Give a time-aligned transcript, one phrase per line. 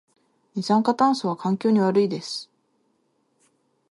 [0.55, 2.49] 二酸化炭素は環境に悪いです